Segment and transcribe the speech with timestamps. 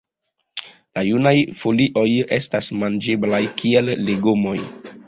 [0.99, 2.07] La junaj folioj
[2.41, 4.61] estas manĝeblaj kiel legomoj.